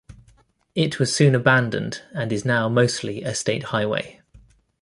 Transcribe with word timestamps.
It 0.73 0.97
was 0.97 1.15
soon 1.15 1.35
abandoned, 1.35 2.01
and 2.11 2.33
is 2.33 2.43
now 2.43 2.67
mostly 2.67 3.21
a 3.21 3.35
state 3.35 3.65
highway. 3.65 4.19